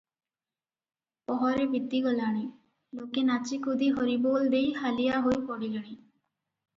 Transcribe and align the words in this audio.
ପହରେ 1.31 1.65
ବିତି 1.73 1.99
ଗଲାଣି, 2.05 2.41
ଲୋକେ 2.99 3.23
ନାଚି 3.27 3.59
କୁଦି 3.67 3.91
ହରିବୋଲ 3.99 4.49
ଦେଇ 4.55 4.73
ହାଲିଆ 4.79 5.21
ହୋଇ 5.27 5.39
ପଡିଲେଣି। 5.51 5.93